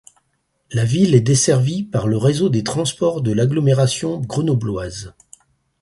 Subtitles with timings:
[0.71, 5.13] La ville est desservie par le réseau des Transports de l'agglomération grenobloise.